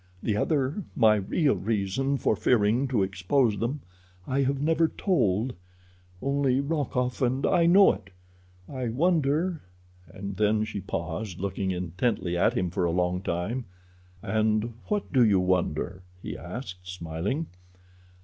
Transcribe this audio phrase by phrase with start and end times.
[0.23, 3.81] The other, my real reason for fearing to expose them,
[4.25, 8.09] I have never told—only Rokoff and I know it.
[8.67, 9.61] I wonder,"
[10.07, 13.65] and then she paused, looking intently at him for a long time.
[14.23, 17.45] "And what do you wonder?" he asked, smiling.